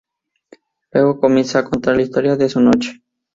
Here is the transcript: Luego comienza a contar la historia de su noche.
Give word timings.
Luego 0.93 1.19
comienza 1.19 1.59
a 1.59 1.63
contar 1.69 1.95
la 1.95 2.01
historia 2.01 2.35
de 2.35 2.49
su 2.49 2.59
noche. 2.59 3.03